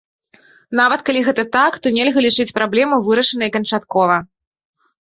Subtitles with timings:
[0.79, 4.19] Нават калі гэта так, то нельга лічыць праблему вырашанай канчаткова.